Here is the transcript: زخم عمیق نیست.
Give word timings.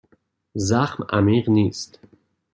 زخم 0.69 1.03
عمیق 1.09 1.49
نیست. 1.49 1.99